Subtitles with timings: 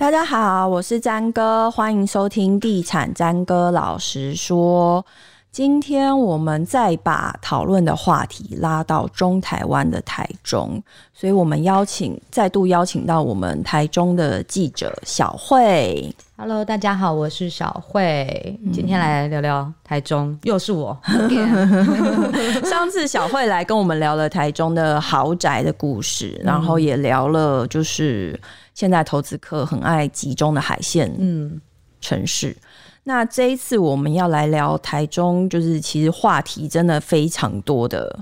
[0.00, 5.04] 大家好，我是詹哥，欢迎收听《地产詹哥老实说》。
[5.52, 10.80] 今天我们再把讨论的话题拉到中台湾的台中，
[11.12, 16.14] 所以我们邀请再度邀请到我们台中的记者小慧。
[16.36, 20.96] Hello，大家好，我是小慧，今天来聊聊台中，嗯、又是我。
[22.64, 28.40] 上次小慧来跟我们聊了台中的豪宅的故事，嗯、然后也聊了就是
[28.72, 31.60] 现在投资客很爱集中的海线嗯
[32.00, 32.50] 城市。
[32.50, 32.56] 嗯
[33.04, 38.18] 那这一次我们要来聊台中，就是其实话题真的非常多的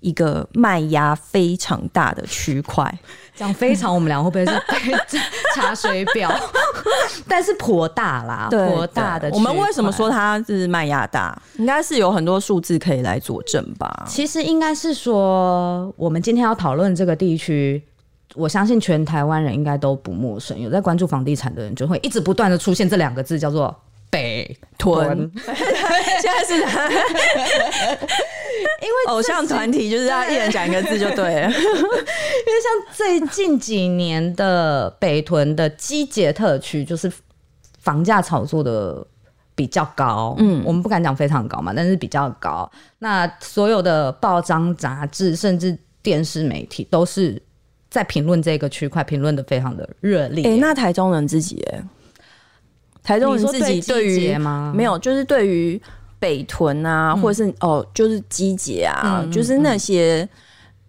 [0.00, 2.92] 一个卖压非常大的区块。
[3.34, 4.52] 讲非常，我们俩会不会是
[5.54, 6.30] 查水表？
[7.28, 9.30] 但是颇大啦，对颇大的。
[9.30, 11.40] 我们为什么说它是卖压大？
[11.58, 14.04] 应该是有很多数字可以来佐证吧？
[14.06, 17.82] 其实应该是说，我们今天要讨论这个地区，
[18.34, 20.58] 我相信全台湾人应该都不陌生。
[20.60, 23.74] 有在关注房地产的人，就会一直不断的出现这两个字，叫做。
[24.10, 26.88] 北屯， 现在是哪？
[28.80, 31.48] 因为偶像团体就是要一人讲一个字就对了。
[31.50, 37.10] 因为像最近几年的北屯的机捷特区，就是
[37.80, 39.06] 房价炒作的
[39.54, 40.34] 比较高。
[40.38, 42.70] 嗯，我们不敢讲非常高嘛，但是比较高。
[42.98, 47.40] 那所有的报章杂志，甚至电视媒体，都是
[47.90, 50.44] 在评论这个区块，评论的非常的热烈。
[50.44, 51.82] 哎、欸，那台中人自己哎。
[53.06, 54.36] 台中人自己对于
[54.74, 55.80] 没有，就是对于
[56.18, 60.28] 北屯啊，嗯、或者是哦，就是机捷啊，嗯、就是那些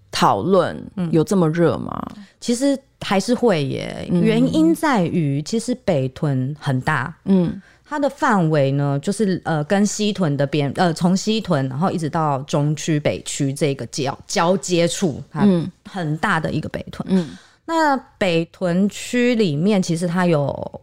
[0.09, 0.75] 讨论
[1.11, 1.95] 有这么热吗？
[2.39, 4.07] 其实还是会耶。
[4.09, 17.07] 嗯、原因在于，其实北屯很大，嗯，它的范围呢，就是呃，跟西屯的边呃，从西屯然后一直到中区、北区这个交交接处，嗯，很大的一个北屯。
[17.11, 17.29] 嗯，
[17.65, 20.81] 那北屯区里面其实它有。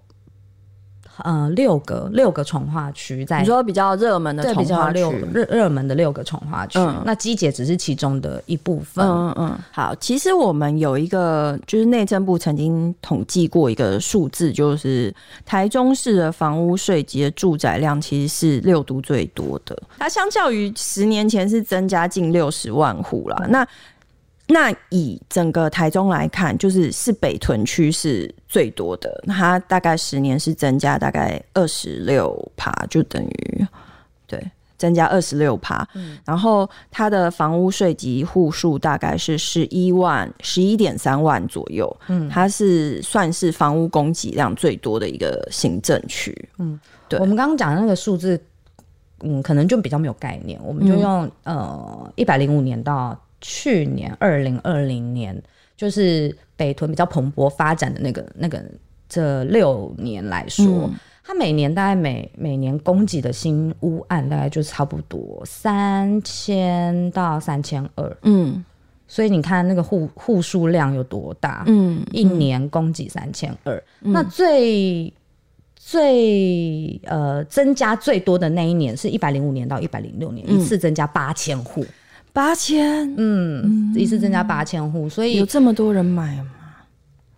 [1.22, 5.00] 呃，六个六个从化区在，你说比较热门的重划区，
[5.32, 9.06] 热热门的六个从化区，嗯、那机姐只是其中的一部分。
[9.06, 15.14] 嗯嗯，好，其实我们有一个，就是内政部曾经统计过一个数字，就是
[15.46, 23.36] 台中市的房屋税及的住宅量其实是六都最多的，它相较于十年前是增加近六十万户啦。
[23.44, 23.68] 嗯、那
[24.46, 33.66] 那以整个台中来看，就是是北屯区是最多的，它大概十年是增加大概二十六趴，就等于
[34.26, 34.38] 对
[34.76, 35.88] 增加二十六趴。
[35.94, 46.36] 嗯、然后它的房屋税及户数大概是十一万十一点三万左右，嗯，它是算是房屋供给量最多的一个行政区。
[46.58, 46.78] 嗯，
[47.08, 48.38] 对，我们刚刚讲的那个数字，
[49.20, 53.18] 嗯，可能就比较没有概念，我们就用、嗯、呃一百零五年到。
[53.46, 55.38] 去年二零二零年，
[55.76, 58.64] 就是北屯比较蓬勃发展的那个那个
[59.06, 68.64] 这六年来说，嗯、它每年大概每每年供给的新屋案大概就差不多三千到三千二，嗯，
[69.06, 75.12] 所以你看那个户户数量有多大，嗯，一年供给三千二，那最
[75.76, 81.84] 最呃增加最多的那一年是一百零五年到一百零六年，嗯、一次增加八千户。
[82.34, 86.50] 八千，嗯，一次增加八千户，所以有这么多人买吗？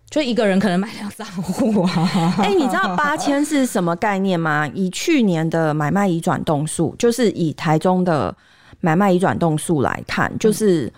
[0.09, 2.09] 就一个人可能买两三户啊。
[2.41, 4.67] 哎、欸，你知道八千是什么概念吗？
[4.73, 8.35] 以去年的买卖移转动数，就是以台中的
[8.79, 10.91] 买卖移转动数来看，就是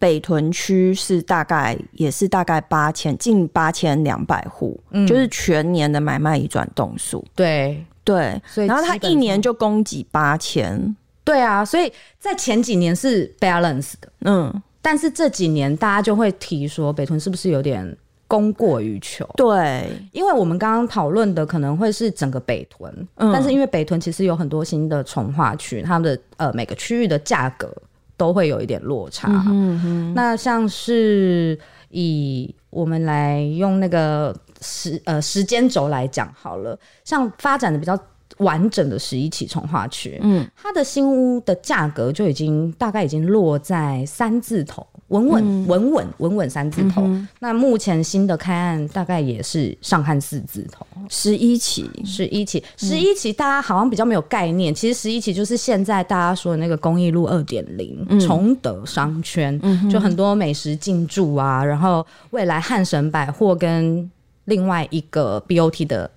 [0.00, 7.24] 北屯区是大概也是大概八千，近八千两百户，嗯、就是全年的买卖移转动数。
[7.36, 10.96] 对对，所以然后他一年就供给八千。
[11.24, 17.96] 对啊，所以在前几年是 balance 的，嗯，但是这几年大家就会提说北屯是不是有点
[18.28, 19.26] 供过于求？
[19.34, 27.74] 对，因为我们刚刚讨论的可能会是整个北屯，嗯，但是因为北屯其实有很多新的重划区，它们的呃每个区域的价格
[28.18, 29.28] 都会有一点落差。
[29.48, 31.58] 嗯哼，那像是
[31.88, 37.98] 以我们来用那个时呃时间轴来讲好了，像发展的比较。
[38.38, 47.02] 完整的十一期重化区，嗯，它的新屋的价格就已经大概已经落在三字头，稳稳稳稳稳稳三字头。
[47.02, 54.72] 嗯、那目前新的开案大概也是上看四字头，十一期，十一期，十一期，大家好像比较没有概念。
[54.72, 64.10] 嗯、其实十一期就是现在大家说的那个公益路二点零崇德商圈，嗯、就很多美食进驻啊，然后未来汉神百货跟
[64.46, 66.10] 另外一个 BOT 的。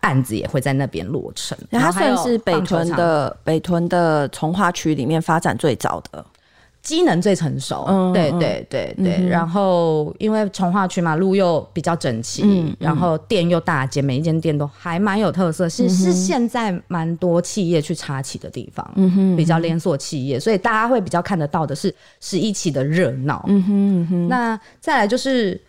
[0.00, 6.24] 案子也会在那边落成，它算是北屯的北屯的从化区里面发展最早的。
[6.80, 9.16] 机能最成熟，嗯、对对对对。
[9.18, 24.28] 嗯、然后因为从化区嘛，路又比较整齐，嗯、然后店又大间，每一间店都还蛮有特色，是、嗯、是现在蛮多企业去插旗的地方，嗯哼，比较连锁企业，所以大家会比较看得到的是十一期的热闹，嗯哼，嗯哼。
[24.28, 25.60] 那再来就是。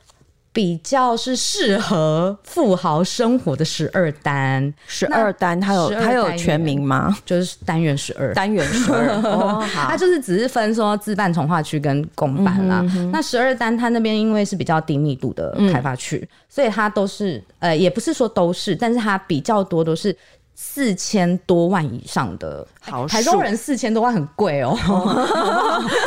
[0.59, 7.17] 比较是适合富豪生活的十二单，十二单它有它有全名吗？
[7.25, 9.07] 就是单元十二，单元十二。
[9.21, 12.81] 哦， 它就是只是分说自办从化区跟公办啦。
[12.81, 20.13] 嗯、哼那十二单它那边因为是比较低密度的开发区，嗯、所以它都是呃，也不是说都是，但是它比较多都是。
[20.61, 22.67] 四千多万以上的
[23.07, 24.77] 台中人四千多万很贵哦。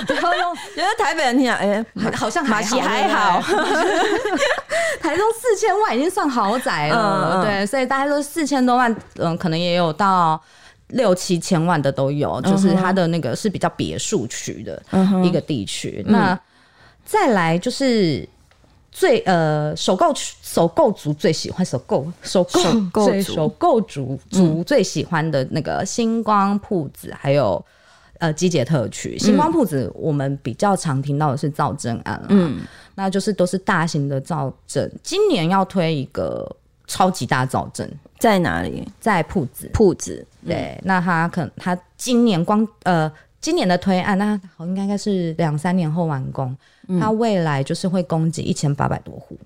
[0.06, 1.84] 不要用，觉得台北人听讲，哎，
[2.14, 3.40] 好像还好，还好。
[5.00, 10.38] 台中四千万已经算豪宅了，对，所以大家都四千多万，嗯，可能也有到
[10.88, 14.82] 六七千万的都有，就是它的那个是比较别墅区的
[15.24, 16.04] 一个地区。
[16.06, 16.38] 那
[17.06, 18.28] 再来就是。
[18.92, 22.44] 最呃，首购首购族最喜欢首购首
[22.92, 27.64] 购最首购族族最喜欢的那个星光铺子，还有
[28.18, 29.18] 呃机捷特区。
[29.18, 32.60] 星光铺子我们比较常听到的是造镇案，嗯，
[32.94, 34.92] 那就是都是大型的造镇。
[35.02, 36.46] 今年要推一个
[36.86, 38.86] 超级大造镇，在哪里？
[39.00, 40.24] 在铺子铺子。
[40.46, 43.10] 对，那他可能他今年光呃。
[43.42, 46.56] 今年的推案，那好应该应该是两三年后完工。
[47.00, 49.36] 它、嗯、未来就是会供给一千八百多户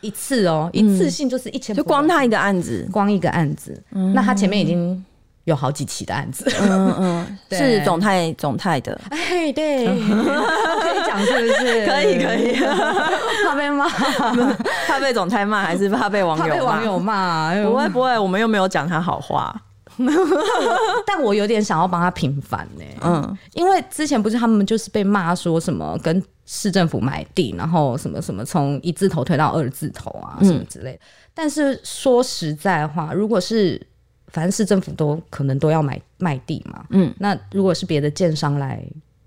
[0.00, 3.82] 一次哦，嗯、一次性就是一千，就光他一个案子，光一个案子。
[3.92, 5.02] 嗯、那他前面已经
[5.44, 9.00] 有好几期的案子，嗯嗯， 是总泰总泰的。
[9.10, 11.86] 哎，对，可以讲是不是？
[11.86, 12.54] 可 以可以，
[13.46, 13.88] 怕被骂，
[14.86, 16.50] 怕被总泰骂，还是怕被网友骂？
[16.50, 17.54] 怕被网友骂？
[17.64, 19.54] 不会不会，我们又没有讲他好话。
[21.06, 30.98] 但我有点想要帮他平反呢，嗯，因为之前不是他们就是被骂说什么跟市政府买地，然后什么什么从一字头推到二字头啊，什么之类的。
[30.98, 33.80] 嗯、但是说实在话，如果是
[34.28, 38.84] 反正市政府都可能都要买卖地嘛，嗯，那如果是别的建商来。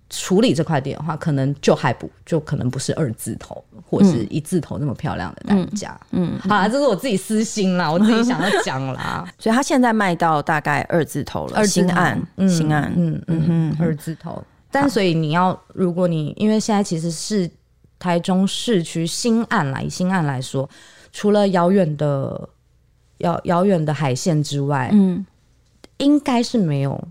[0.10, 6.00] 处理这块地的话，可能就还不就可能不是二字头或是一字头那么漂亮的单价。
[6.12, 9.28] 嗯，好啦，这是我自己私心啦，我自己想要讲啦。
[9.38, 14.42] 所以他现在卖到大概二字头了，新案，新案，嗯嗯嗯，二字头。
[14.72, 17.50] 但所以你要，如果你因为现在其实是
[18.00, 20.70] 台中市区新案来，以新案来说，
[21.12, 22.48] 除了遥远的
[23.20, 25.26] 遥遥远的海线之外，嗯，
[25.98, 27.08] 应该是没有。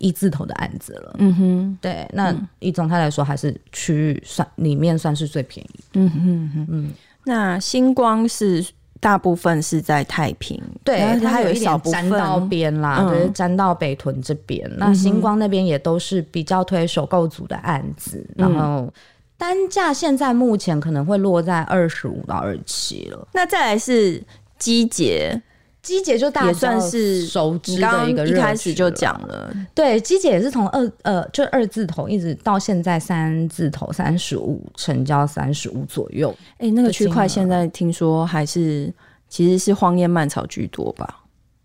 [0.00, 6.90] 一字头的案子了，嗯哼，对，那以总泰来说，还是区域算里面算是最便宜，嗯哼哼，嗯，
[7.24, 8.64] 那星光是
[8.98, 18.90] 大部分是在太平，对，它有一点沾到边啦，就是，沾到北屯这边，那星光那边也都是比较推首购组的案子，然后
[19.36, 24.22] 单价现在目前可能会落在二十五到二十七了，那再来是
[24.58, 25.40] 基捷。
[25.82, 29.50] 机姐就大也算是熟知的一个，一开始就讲了。
[29.74, 36.30] 对，机姐也是从二呃，就二字头一直到现在三字头三十五，成交三十五左右。
[36.58, 38.92] 哎、欸，那个区块现在听说还是
[39.28, 41.24] 其实是荒烟蔓草居多吧？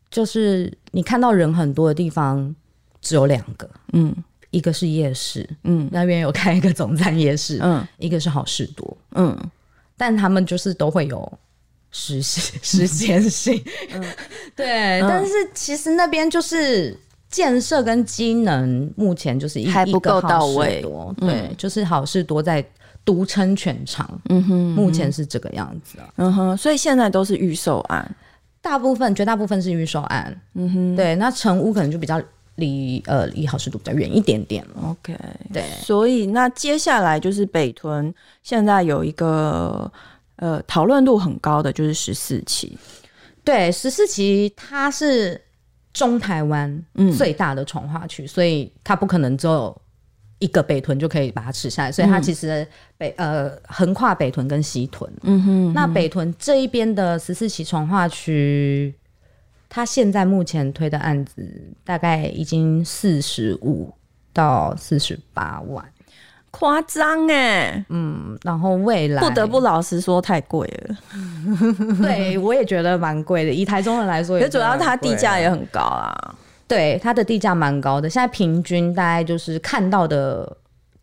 [0.09, 2.55] 就是你看到人很多的地方
[3.01, 4.15] 只有两个，嗯，
[4.50, 9.38] 一个是夜市，嗯，那边有开一个总站夜市，嗯，一个是好事多，嗯，
[9.98, 11.39] 但他们就是都会有。
[11.98, 12.22] 时
[12.62, 14.04] 时间性，嗯，
[14.54, 16.94] 对，嗯、但是其实那边就是
[17.30, 20.82] 建设跟机能目前就是一还不够到位，
[21.18, 22.64] 对，嗯、就是好事多在
[23.06, 25.10] 独撑全场，嗯哼，目前。
[25.10, 28.16] 是这个样子啊，嗯哼，所以现在都是预售案，
[28.62, 32.22] 大部分绝大部分是预售案，嗯哼，对，那成屋可能就比较
[32.56, 35.18] 离呃离好市多比较远一点点了，OK，
[35.54, 39.90] 对，所以那接下来就是北屯现在有一个。
[40.38, 42.77] 呃，讨论度很高的就是十四期，
[43.44, 45.42] 对，十四期它是
[45.94, 46.86] 中台湾
[47.18, 49.82] 最大的从化区，嗯、所以它不可能只有
[50.39, 58.94] 一个北屯就可以把它吃下来，所以它其实北呃横跨北屯跟西屯，嗯哼，嗯哼，那北屯这一边的十四期从化区，
[59.70, 63.94] 他现在目前推的案子大概已经四十五
[64.34, 65.86] 到四十八万。
[66.57, 70.95] 夸张哎，嗯，然后未来不得不老实说太贵了，
[72.01, 73.51] 对我也觉得蛮贵的。
[73.51, 76.15] 以台中人来说，也主要它地价也很高啊。
[76.65, 80.50] 对，它的地价蛮高的，现在平均大概就是看到的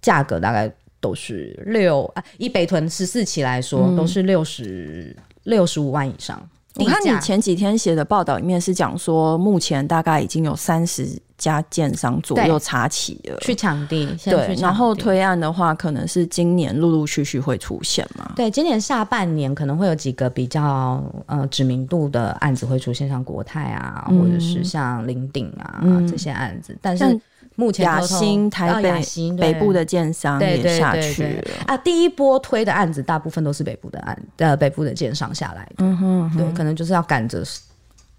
[0.01, 6.41] 价格大概都是六啊，以北屯十四期来说，嗯、都是六十六十五万以上。
[6.77, 11.07] 我看你前几天写的报道里面是讲说，目前大概已经有三十
[11.43, 14.07] 家建商左右插旗了，去抢地。
[14.25, 18.33] 对，然后推案的话，可能是今年陆陆续续会出现嘛。
[18.37, 26.79] 对，今年下半年可能会有几个比较呃知名度的案子会出现，像国泰啊，嗯、或者是像林鼎啊、嗯、这些案子。
[26.81, 27.21] 但是
[27.57, 29.03] 目前偷偷雅新台北、
[29.37, 31.77] 北部的建商也下去了啊。
[31.77, 35.85] 第一波推的案子，大部分都是北部的案，呃，北部的建商下来的。
[35.85, 37.43] 嗯哼，哼，对，可能就是要赶着。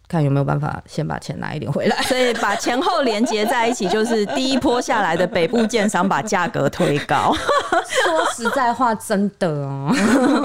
[0.07, 7.33] 看有没有办法先把钱拿一点回来， 所以把前后连接在一起，就是第一波下来的北部建商把价格推高。
[7.33, 9.91] 说实在话，真的哦。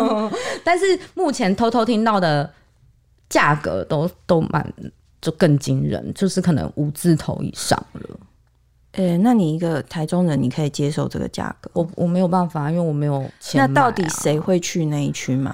[0.65, 2.50] 但是目前偷偷听到的
[3.29, 4.73] 价格都都蛮
[5.21, 8.21] 就更惊人，就是可能五字头以上了。
[8.93, 11.71] 诶、欸，那你一个台中人，你可以接受这个价格？
[11.75, 13.67] 我我没有办法，因为我没有钱、啊。
[13.67, 15.53] 那到底谁会去那一区买？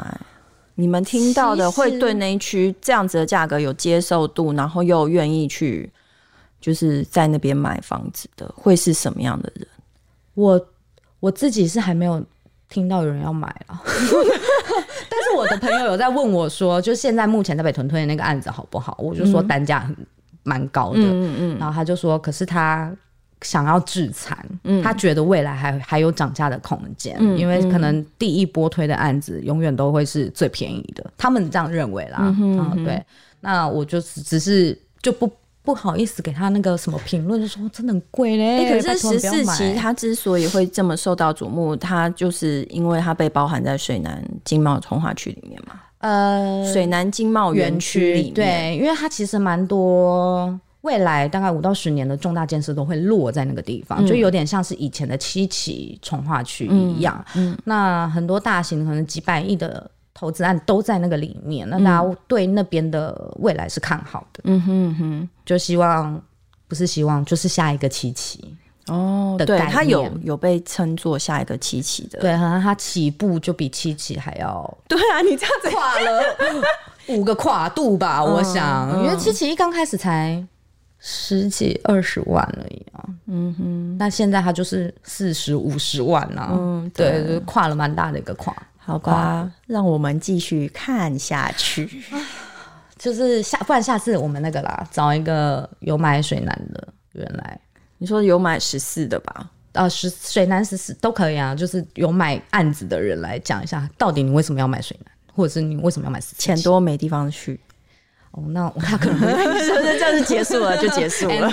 [0.76, 5.88] 你们听到的会对那一区这样子的价格有接受度，然后又愿意去
[6.60, 9.66] 就是在那边买房子的，会是什么样的人？
[10.34, 10.68] 我
[11.20, 12.20] 我自己是还没有
[12.68, 13.80] 听到有人要买了，
[15.08, 18.96] 但是我的朋友有在问我说， 就现在目前在北屯推的那个案子好不好？
[18.98, 19.96] 我就说单价很
[20.42, 22.94] 蛮高的，嗯嗯，然后他就说，可是他。
[23.44, 32.16] 想要致残，嗯，他觉得未来还还有涨价的空间，嗯，因为可能第一波推的案子永远都会是最便宜的，他们这样认为啦。
[32.20, 33.04] 嗯哼嗯哼，对。
[33.40, 35.30] 那我就只是就不
[35.62, 38.64] 不好意思给他那个什么评论，就说真的很贵嘞。
[38.64, 45.80] 欸，可是十四期他之所以会这么受到瞩目，他就是因为他被包含在水南经贸从化区里面嘛。
[45.98, 50.58] 呃，水南经贸园区里面，对，因为它其实蛮多。
[50.84, 57.24] 未来大概五到十年的重大建设都会落在那个地方，嗯、就有点像是以前的七期从化区一样。
[57.34, 64.42] 嗯，嗯，那很多大型可能几百亿的投资案都在那个里面，那大家对那边的未来是看好的。
[64.44, 66.22] 嗯哼哼，就希望
[66.68, 68.54] 不是希望，就是下一个七期
[68.88, 69.36] 哦。
[69.38, 72.20] 对，它有有被称作下一个七期的。
[72.20, 74.78] 对，好像它起步就比七期还要。
[74.86, 76.22] 对啊，你这样子跨了
[77.08, 78.22] 五个跨度吧？
[78.22, 80.46] 我想，嗯、因为七期一刚开始才。
[81.06, 92.02] 十几二十万而已啊，嗯哼，那现在他就是四十五十万啊，嗯，对，对，就跨了蛮大的一个跨，好吧，让我们继续看下去，
[92.98, 97.60] 就是下，不然下次我们那个啦，找一个有买水男的人来，
[97.98, 99.50] 你说有买十四的吧？
[99.74, 106.36] 啊，十水男十四都可以啊，就是有买案子的人来讲一下，到底你为什么要买水湳，或者是你为什么要买十四？
[106.38, 107.60] 钱多没地方去。
[108.36, 111.48] 哦，那他可能 这样就结束了，就结束了，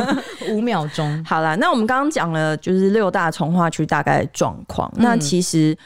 [0.48, 1.22] 五秒钟。
[1.26, 4.90] 好了，那我们刚刚讲了，就是六大从化区大概状况。
[4.96, 5.02] 嗯。
[5.02, 5.76] 那其实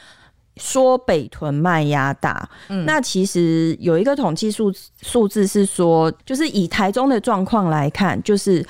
[0.55, 8.65] 说北屯卖压大，嗯，那其实有一个统计数数字是说，就是以台中的状况来看，就是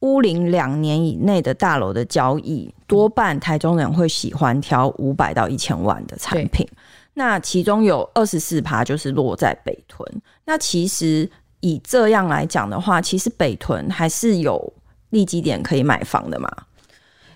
[0.00, 6.66] 屋龄两年以内的大楼的交易，多半台中人会喜欢挑五百到一千万的产品。
[7.14, 10.06] 那其中有二十四趴就是落在北屯。
[10.44, 14.72] 那其实以这样来讲的话，其实北屯还是有
[15.10, 16.48] 利基点可以买房的嘛？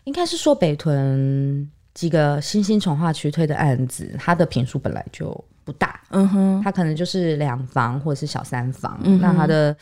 [0.04, 9.76] 应该是说北屯几个新兴重划区推的案子，它的坪数本来就不大，嗯哼，它可能就是两房或者是小三房，嗯、那它的。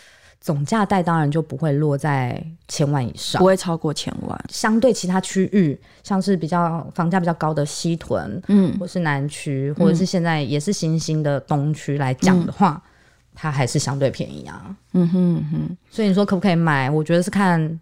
[0.44, 4.44] 总价带当然就不会落在千万以上，不会超过千万。
[4.50, 12.90] 相对其他区域，像是比较房价比较高的西屯，嗯，或是南区，或者是现在也是新兴的东区来讲的话，嗯，
[13.34, 14.76] 它还是相对便宜啊。
[14.92, 16.90] 嗯哼嗯哼，所以你说可不可以买？
[16.90, 17.80] 我觉得是看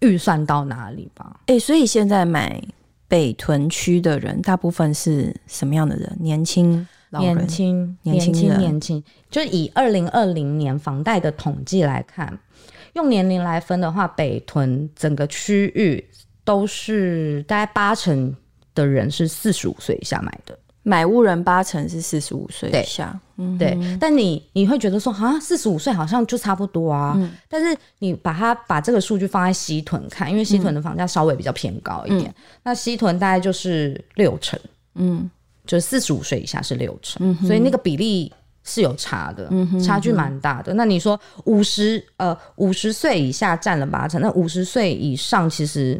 [0.00, 1.40] 预算到哪里吧。
[1.40, 2.58] 哎、欸，所以现在买
[3.14, 6.16] 北屯区的人，大部分是什么样的人？
[6.18, 6.84] 年轻。
[7.10, 12.36] 年轻，年轻，年轻，就以二零二零年房贷的统计来看，
[12.94, 16.04] 用年龄来分的话，北屯整个区域
[16.42, 18.34] 都是大概八成
[18.74, 23.16] 的人是四十五岁以下买的，买屋人八成是四十五岁以下。
[23.36, 23.78] 嗯，对。
[24.00, 27.14] 但你你会觉得说，啊，四十五岁好像就差不多啊。
[27.16, 27.30] 嗯。
[27.48, 34.58] 但是你把它把这个数据放在西屯看，因为西屯的房价稍微比较偏高一点，嗯、那西屯大概就是六成。
[34.94, 35.30] 嗯。
[35.66, 38.30] 就是四十五岁以下是六成，嗯，所以那个比例
[38.64, 40.74] 是有差的，嗯、差距蛮大的。
[40.74, 45.98] 那你说五十呃五十岁以下占了八成，那五十岁以上其实，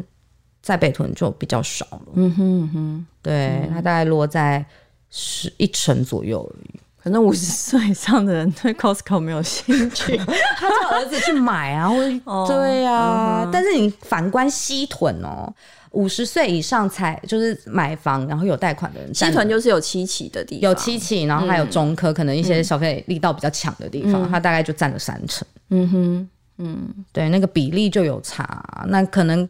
[0.61, 2.07] 在北屯就比较少了。
[2.13, 4.63] 嗯哼嗯哼，对，它大概落在
[5.09, 6.79] 十一成左右而已。
[7.05, 10.17] 可能五十岁以上的人对 Costco 没有兴趣，
[10.57, 11.87] 他叫儿子去买啊，
[12.49, 13.49] 对、啊嗯。
[13.53, 15.53] 但是你反观西屯哦。
[15.91, 25.47] 五十岁以上才就是买房，然后有贷款的人，西屯就是有七期的地方，有七期，然后还有中科、嗯，可能一些消费力道比较强的地方，它、嗯、大概就占了三成。
[25.69, 28.45] 嗯哼，嗯，对，那个比例就有差。
[28.87, 29.47] 那可能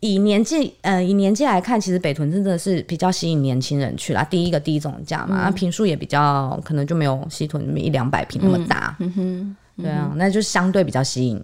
[0.00, 4.22] 以年纪，呃，以年纪来看，其实北屯真的是比较吸引年轻人去啦。
[4.24, 8.96] 第一个低总价嘛，那坪数也比较可能就没有西屯那么一两百坪那么大。
[9.00, 11.36] 嗯哼，对啊，那就相对比较吸引。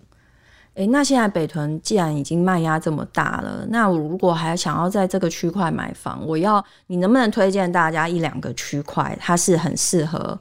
[0.77, 10.37] 哎、欸，那现在北屯既然已经卖压这么大了，那我如果还想要在这个区块买房，我要你能不能推荐大家一两个区块，它是很适合，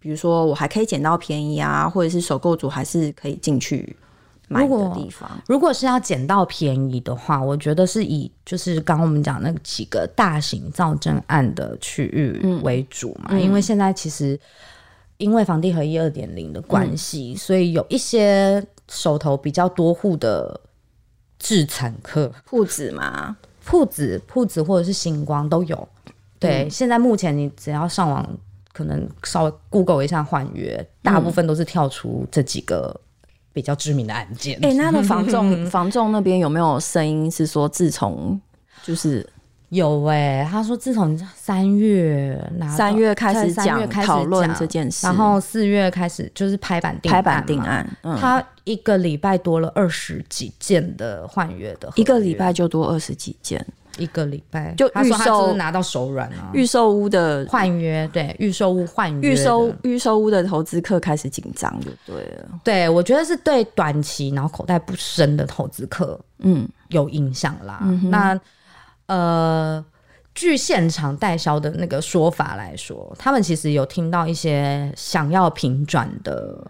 [0.00, 3.94] 比如说我还可以捡到便宜啊，或者是首购族还是可以进去
[4.54, 5.30] 买的地方。
[5.46, 14.38] 如果是要捡到便宜的话，我觉得是以就是刚刚我们讲那几个大型造证案的区域为主嘛，嗯、因为现在其实
[15.16, 18.64] 因为房地合一二点零的关系，嗯、所以有一些。
[18.86, 20.60] 手头比较多户的
[21.38, 23.34] 置产客铺子嘛，
[23.64, 25.88] 铺子铺子或者是星光都有。
[26.38, 28.28] 对，嗯、现在目前你只要上网，
[28.74, 32.94] 可能稍微 Google 一下换约，大部分都是跳出这几个
[33.54, 34.58] 比较知名的案件。
[34.62, 38.38] 哎、那的房仲 房仲那边有没有声音是说，自从
[38.82, 39.26] 就是？
[39.70, 42.40] 有哎、欸，他说自从三月
[42.76, 53.66] 三月开始讲讨论这件事，然后四月开始就是拍板定拍板定案，嗯、他一个礼拜多了二十几件的换约的，一个礼拜就多二十几件，
[53.98, 54.74] 一个礼拜。
[54.74, 68.40] 就预售拿到手软啊，预售屋的换约，对，预售屋换约，预售预售屋的投资客开始紧张就对了，对我觉得是对短期然后口袋不深的投资客，嗯，有影响啦，嗯、那。
[69.06, 69.84] 呃，
[70.34, 76.66] 据现场代销的那个说法来说，他们其实有听到一些想要平转的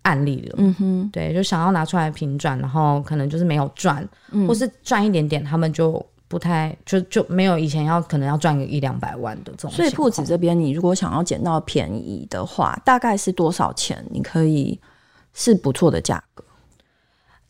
[0.00, 0.54] 案例了。
[0.56, 9.70] 嗯哼，对，就想要拿出来平转，然后可能就是没有赚，嗯、或是赚一点点，他们就不太就就没有以前要可能要赚个一两百万的这种。
[9.70, 14.04] 所以铺子这边，你如果想要捡到便宜的话，大概是多少钱？
[14.10, 14.78] 你可以
[15.32, 16.44] 是不错的价格。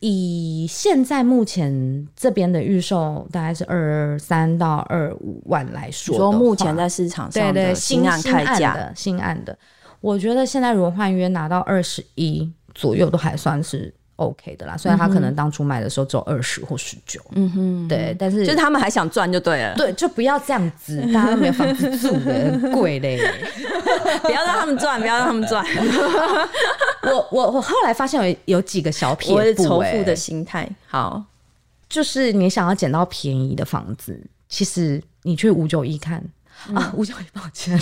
[0.01, 9.59] 以现在目前这边的预售大概是二三到二五万来说，说目前在市场上的新案开价的新案的，
[10.01, 14.77] 我觉得现在如果换约拿到二十一左右都还算是 OK 的啦。
[14.77, 23.19] 虽然他可能当初买的时候只有二十或十九，嗯哼，对，但是就是他们还想赚就对了，对，就不要这样子，大家都没有房子住的，很贵嘞，
[24.23, 25.65] 不要让他们赚，不要让他们赚。
[27.05, 30.69] 我我我后来发现有有几个小撇步，欸，仇富的心态。
[30.87, 31.25] 好，
[31.89, 36.23] 就是你想要捡到便宜的房子，其实你去五九一看、
[36.69, 37.79] 嗯、啊，五九一抱歉，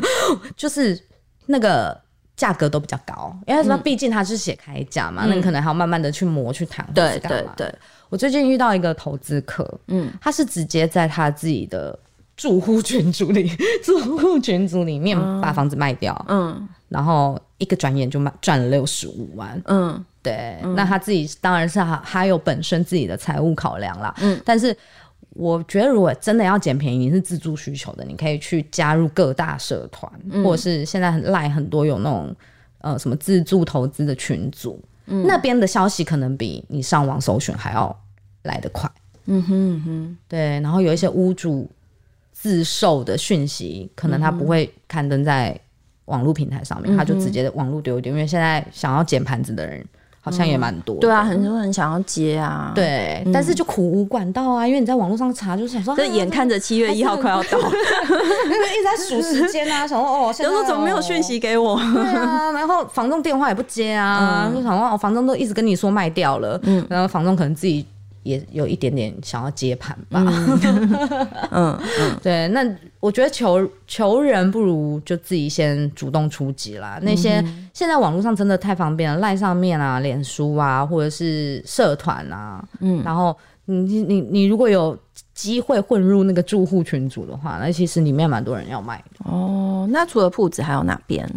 [0.56, 0.98] 就是
[1.46, 2.00] 那个
[2.36, 3.76] 价格都比较高，因为什么？
[3.78, 6.86] 毕竟它是写开价嘛，嗯、那你可能还要慢慢的去磨去谈。
[6.94, 7.74] 对对对，
[8.08, 11.98] 我最近遇到一个投资客，嗯，他是直接在他自己的
[12.36, 13.48] 住户群组里，
[13.82, 17.40] 住户群组里面把房子卖掉，嗯，然后。
[17.58, 24.76] 一个转眼就卖赚了六十五万，嗯，对，嗯、那他自己当然是还还有本身自己的财务考量啦，嗯，但是
[25.34, 32.34] 我觉得如果真的要捡便宜，你是自助需求的，你可以去加入各大社团，嗯、或者是现在很赖很多有那种
[32.78, 37.94] 呃什么自助投资的群组，嗯，那边的消息可能比你上网搜寻还要
[38.42, 38.90] 来得快，
[39.26, 41.70] 嗯哼嗯哼，对，然后有一些屋主
[42.32, 45.58] 自售的讯息，可能他不会刊登在。
[46.06, 49.82] 网络平台上面，他就直接网络丢一丢，因为现在想要捡盘子的人
[50.24, 50.96] 好像也蛮多。
[50.96, 52.72] 对啊，很多人想要接啊。
[52.74, 61.76] 对，但是就苦无管道啊，因为你在网络上查，就是想说，这眼看着七月一号快要到， 那个一直在数时间啊，想说哦，现在说怎么没有讯息给我？
[61.76, 67.86] 对啊， 然后房东电话也不接啊，就想说哦，房东都一直跟你说卖掉了，嗯，然后房东可能自己。
[68.24, 70.24] 也有一点点想要接盘吧，
[71.50, 72.64] 嗯 嗯，对，那
[73.04, 76.98] 我觉得求求人不如就自己先主动出击啦。
[77.02, 83.36] 那些现在网络上真的太方便了，赖上面啊、脸书啊，或者是社团啊，嗯，然后
[83.66, 84.96] 你你你如果有
[85.34, 89.30] 机会混入那个住户群组的话，那其实里面蛮多人要卖的。
[89.30, 91.28] 哦，那除了铺子还有哪边？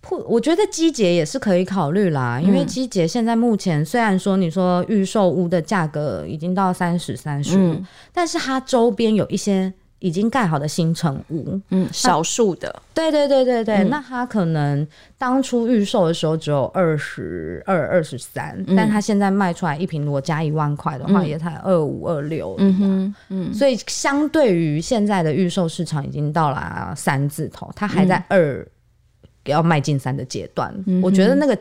[0.00, 7.74] 铺我觉得机捷也是可以考虑啦，因为机捷现在目前虽然说你说预售屋的价格已经到三十三十五，
[8.12, 28.66] 但是它周边有一些已经盖好的新城屋，嗯，少数的，对对对对对，嗯、那它可能当初预售的时候只有二十二、二十三，但它现在卖出来一瓶如果加一万块的话，也才二五、二六，嗯哼，嗯，所以相对于现在的预售市场已经到了三字头，它还在二。
[29.44, 31.56] 要迈进三的阶段，嗯、我觉得那个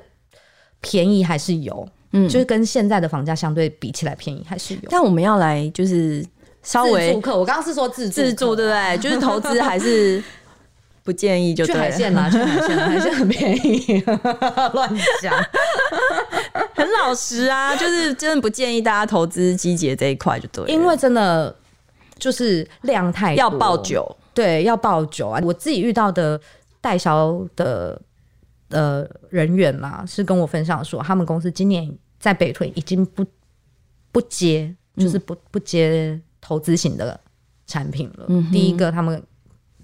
[0.81, 4.81] 便宜还是有，嗯，就是跟现在的房价相对比起来便宜还是有。
[4.89, 6.21] 但我们要来就是
[6.67, 8.97] 稍微自助客，我刚刚是说自自助对不对？
[8.99, 10.21] 就是投资还是
[11.03, 14.03] 不建议就对，就海鲜啦，去海鲜，海鲜很便宜，
[14.73, 15.33] 乱讲，
[16.75, 21.55] 很老老实啊，就是真的不建议大家投资机节这一块就对，因为真的
[22.19, 25.39] 就是量太要爆酒，对，要爆酒啊。
[25.43, 26.39] 我自己遇到的
[26.81, 27.99] 代销的
[28.71, 33.25] 呃人员嘛，是跟我分享说，他们公司今年在北屯已经不
[34.11, 37.19] 不接，就是不不接投资型的
[37.65, 38.25] 产品了。
[38.29, 39.21] 嗯、第一个他们。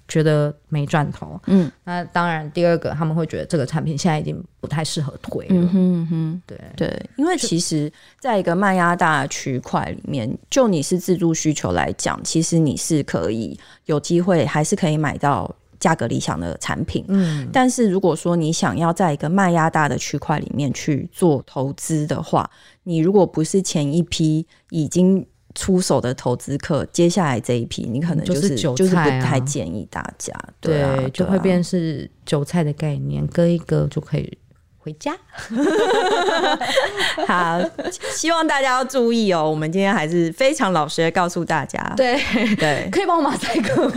[0.05, 15.49] 觉得没赚头，嗯，那当然，第二个他们会觉得这个产品现在已经不太适合推了，嗯哼哼，对对，因为其实在一个卖压大的区块里面，就你是自助需求来讲，其实你是可以有机会，还是可以买到
[15.79, 22.47] 价格理想的产品，嗯，但是如果说你想要在一个卖压大的区块里面去做投资的话，
[22.83, 25.25] 你如果不是前一批已经。
[25.55, 34.37] 出手的投资客，接下来这一批，你可能就是就是，啊、就是不太建议大家，对，就会变是韭菜的概念，割一割就可以
[34.83, 35.15] 回家。
[37.25, 37.61] 好，
[38.11, 39.49] 希望大家要注意哦。
[39.49, 43.83] 我们今天还是非常老实的告诉大家，对对，对可以帮我马赛克？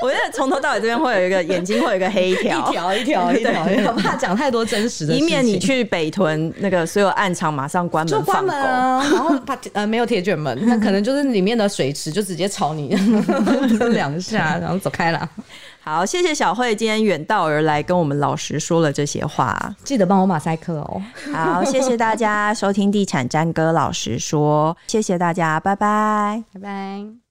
[0.00, 12.94] 我觉得从头到尾这边会有一个眼睛，会有一个黑条，一条一条一条，我 怕讲太多真实的，以免你去北屯那个所有暗场马上关门就关门啊，然后怕呃没有铁卷门，那可能就是里面的水池就直接朝你
[13.92, 15.28] 两下，然后走开了。
[15.88, 21.02] 好，谢谢小慧今天远道而来跟我们老师说了这些话，记得帮我马赛克哦。
[21.32, 27.27] 好，谢谢大家收听地产詹哥老实说，谢谢大家，拜拜，拜拜。